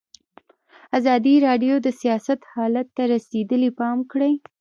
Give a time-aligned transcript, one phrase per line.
[0.97, 4.33] ازادي راډیو د سیاست حالت ته رسېدلي پام کړی.